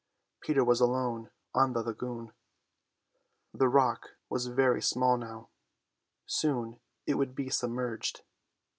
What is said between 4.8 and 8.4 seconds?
small now; soon it would be submerged.